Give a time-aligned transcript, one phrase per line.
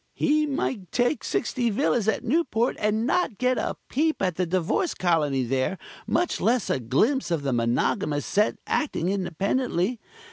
[0.15, 4.95] He might take sixty villas at Newport and not get a peep at the Divorce
[4.95, 5.77] Colony there,
[6.07, 9.99] much less a glimpse of the monogamous set acting independently.